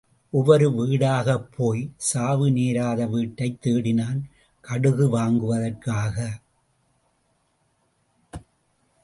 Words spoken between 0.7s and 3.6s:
வீடாகப் போய்ச் சாவு நேராத வீட்டைத்